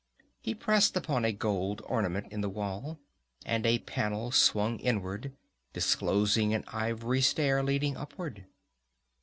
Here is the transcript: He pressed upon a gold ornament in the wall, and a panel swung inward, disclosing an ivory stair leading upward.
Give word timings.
He 0.39 0.55
pressed 0.55 0.97
upon 0.97 1.23
a 1.25 1.31
gold 1.31 1.83
ornament 1.85 2.33
in 2.33 2.41
the 2.41 2.49
wall, 2.49 2.97
and 3.45 3.67
a 3.67 3.77
panel 3.77 4.31
swung 4.31 4.79
inward, 4.79 5.33
disclosing 5.73 6.55
an 6.55 6.63
ivory 6.69 7.21
stair 7.21 7.61
leading 7.61 7.95
upward. 7.95 8.47